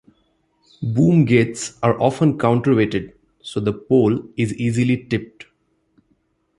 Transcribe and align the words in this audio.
Boom 0.81 1.25
gates 1.25 1.77
are 1.83 2.01
often 2.01 2.35
counterweighted, 2.39 3.13
so 3.43 3.59
the 3.59 3.71
pole 3.71 4.27
is 4.35 4.51
easily 4.55 4.97
tipped. 5.05 5.45